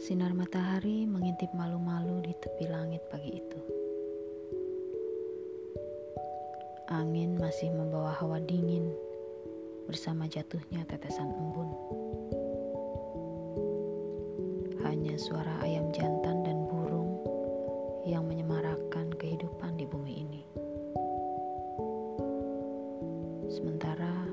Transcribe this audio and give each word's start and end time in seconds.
Sinar 0.00 0.32
matahari 0.32 1.04
mengintip 1.04 1.52
malu-malu 1.52 2.24
di 2.24 2.32
tepi 2.32 2.64
langit 2.72 3.04
pagi 3.12 3.36
itu. 3.36 3.60
Angin 6.88 7.36
masih 7.36 7.68
membawa 7.68 8.16
hawa 8.16 8.40
dingin 8.40 8.88
bersama 9.84 10.24
jatuhnya 10.24 10.88
tetesan 10.88 11.28
embun. 11.36 11.68
Hanya 14.88 15.20
suara 15.20 15.60
ayam 15.60 15.92
jantan 15.92 16.48
dan 16.48 16.64
burung 16.64 17.20
yang 18.08 18.24
menyemarakkan 18.24 19.12
kehidupan 19.20 19.76
di 19.76 19.84
bumi 19.84 20.24
ini. 20.24 20.42
Sementara 23.52 24.24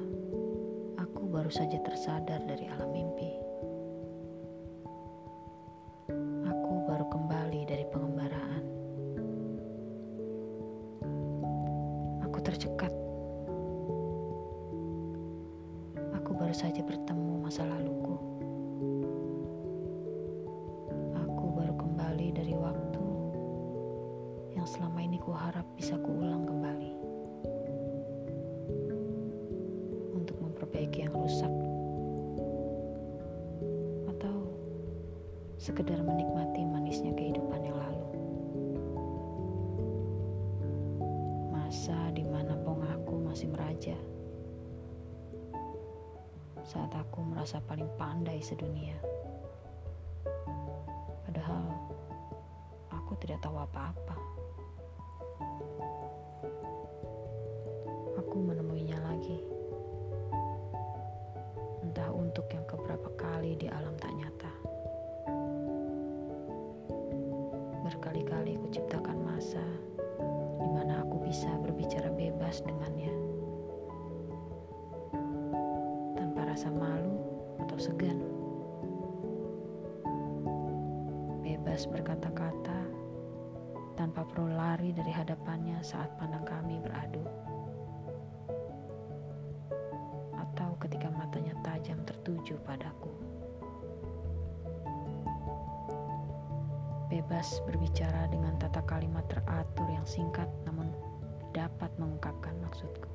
aku 0.95 1.28
baru 1.28 1.52
saja 1.52 1.76
tersadar 1.84 2.40
dari 2.48 2.72
alam 2.72 2.88
mimpi. 2.95 3.47
Baru 16.38 16.54
saja 16.54 16.86
bertemu 16.86 17.41
masa 17.41 17.66
laluku. 17.66 18.14
Aku 21.18 21.45
baru 21.58 21.73
kembali 21.73 22.30
dari 22.30 22.54
waktu 22.54 23.05
yang 24.54 24.70
selama 24.70 25.02
ini 25.02 25.18
kuharap 25.18 25.66
bisa 25.73 25.98
kuulang 25.98 26.45
kembali. 26.45 26.94
Untuk 30.14 30.38
memperbaiki 30.38 31.09
yang 31.09 31.17
rusak. 31.17 31.50
Atau 34.14 34.53
sekedar 35.58 35.97
menikmati 36.06 36.62
manisnya 36.69 37.17
kehidupan 37.17 37.66
yang 37.66 37.81
lalu. 37.81 38.06
Masa 41.50 41.97
di 42.14 42.22
mana 42.22 42.53
pongahku 42.62 43.25
masih 43.25 43.50
meraja. 43.50 43.97
Saat 46.68 46.92
aku 46.92 47.23
merasa 47.23 47.64
paling 47.64 47.88
pandai 47.96 48.44
sedunia. 48.44 49.00
Padahal 51.24 51.64
aku 52.92 53.16
tidak 53.24 53.40
tahu 53.40 53.56
apa-apa. 53.56 54.16
Aku 58.20 58.36
menemuinya 58.44 59.00
lagi. 59.00 59.40
Entah 61.88 62.12
untuk 62.12 62.52
yang 62.52 62.68
keberapa 62.68 63.16
kali 63.16 63.56
di 63.56 63.72
alam 63.72 63.96
tak 63.96 64.12
nyata. 64.12 64.52
Berkali-kali 67.88 68.59
kuciptakan 68.59 69.16
masa 69.24 69.64
bisa 71.28 71.52
berbicara 71.59 72.08
bebas 72.16 72.64
dengannya 72.64 72.97
rasa 76.58 76.73
malu 76.73 77.22
atau 77.61 77.77
segan. 77.77 78.17
Bebas 81.45 81.86
berkata-kata 81.86 82.81
tanpa 83.94 84.25
perlu 84.25 84.58
lari 84.58 84.89
dari 84.89 85.13
hadapannya 85.13 85.78
saat 85.85 86.09
pandang 86.17 86.41
kami 86.50 86.81
beradu. 86.81 87.22
Atau 90.33 90.73
ketika 90.81 91.13
matanya 91.13 91.53
tajam 91.61 92.02
tertuju 92.09 92.58
padaku. 92.66 93.13
Bebas 97.13 97.62
berbicara 97.69 98.34
dengan 98.34 98.57
tata 98.57 98.81
kalimat 98.90 99.29
teratur 99.29 99.85
yang 99.94 100.09
singkat 100.09 100.50
namun 100.66 100.90
dapat 101.53 101.94
mengungkapkan 102.01 102.57
maksudku. 102.66 103.13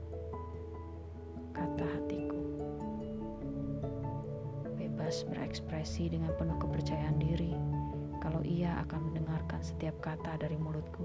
Kata 1.51 1.83
hatiku. 1.91 2.42
Bebas 5.13 5.29
berekspresi 5.29 6.09
dengan 6.09 6.33
penuh 6.41 6.57
kepercayaan 6.57 7.21
diri 7.21 7.53
kalau 8.25 8.41
ia 8.49 8.81
akan 8.81 9.13
mendengarkan 9.13 9.61
setiap 9.61 9.93
kata 10.01 10.41
dari 10.41 10.57
mulutku. 10.57 11.05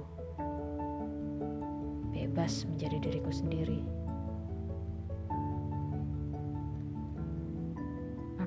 Bebas 2.16 2.63
menjadi 2.72 3.03
diriku 3.03 3.35
sendiri. 3.35 3.84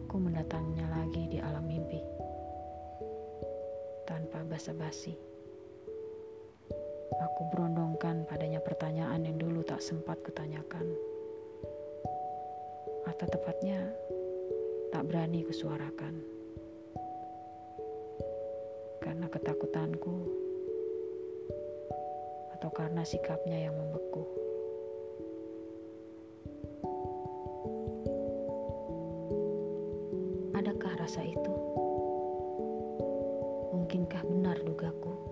Aku 0.00 0.16
mendatanginya 0.16 0.96
lagi 0.96 1.28
di 1.28 1.44
alam 1.44 1.68
mimpi 1.68 2.00
tanpa 4.08 4.40
basa-basi. 4.48 5.12
Aku 7.20 7.52
berondongkan 7.52 8.24
padanya 8.24 8.64
pertanyaan 8.64 9.28
yang 9.28 9.36
dulu 9.36 9.60
tak 9.60 9.84
sempat 9.84 10.24
kutanyakan. 10.24 10.88
Atau 13.04 13.28
tepatnya, 13.28 13.92
tak 14.90 15.06
berani 15.06 15.46
kusuarakan. 15.46 16.18
Karena 18.98 19.30
ketakutanku 19.30 20.16
atau 22.58 22.70
karena 22.74 23.06
sikapnya 23.06 23.70
yang 23.70 23.74
membeku. 23.78 24.26
Adakah 30.58 30.92
rasa 30.98 31.22
itu? 31.22 31.54
Mungkinkah 33.70 34.26
benar 34.26 34.58
dugaku? 34.66 35.29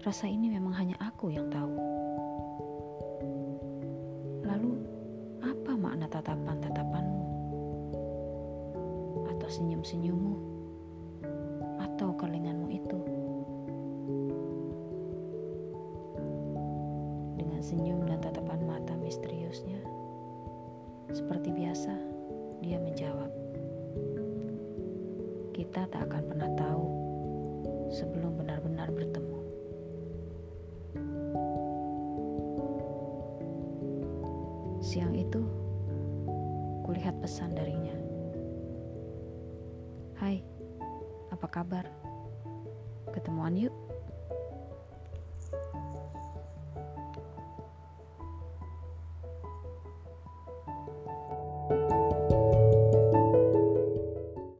Rasa 0.00 0.24
ini 0.24 0.48
memang 0.48 0.72
hanya 0.76 0.96
aku 0.96 1.28
yang 1.28 1.52
tahu? 1.52 1.76
Lalu, 4.48 4.72
apa 5.44 5.72
makna 5.76 6.08
tatapan-tatapanmu? 6.08 7.24
Atau 9.28 9.48
senyum-senyummu? 9.48 10.36
Atau 11.84 12.16
kelinganmu 12.16 12.68
itu? 12.72 12.98
Dengan 17.36 17.60
senyum 17.60 18.08
dan 18.08 18.24
tatapan 18.24 18.64
mata 18.64 18.96
misteriusnya, 18.96 19.84
seperti 21.12 21.52
biasa, 21.52 21.92
dia 22.64 22.80
menjawab 22.80 23.28
kita 25.60 25.84
tak 25.92 26.08
akan 26.08 26.24
pernah 26.24 26.50
tahu 26.56 26.84
sebelum 27.92 28.32
benar-benar 28.40 28.88
bertemu. 28.96 29.39
Siang 34.90 35.14
itu, 35.14 35.38
kulihat 36.82 37.14
pesan 37.22 37.54
darinya. 37.54 37.94
Hai, 40.18 40.42
apa 41.30 41.46
kabar? 41.46 41.86
Ketemuan 43.14 43.54
yuk. 43.54 43.70